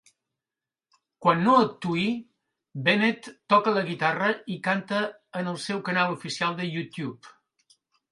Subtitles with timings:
[1.25, 2.05] Quan no actuï,
[2.87, 5.03] Bennett toca la guitarra i canta
[5.43, 7.31] en el seu canal oficial de YouTube.